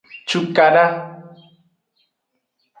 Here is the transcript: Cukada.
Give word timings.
Cukada. 0.29 0.85